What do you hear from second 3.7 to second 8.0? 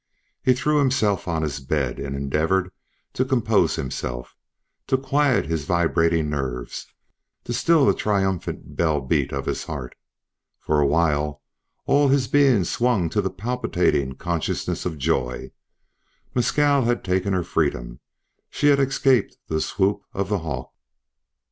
himself, to quiet his vibrating nerves, to still the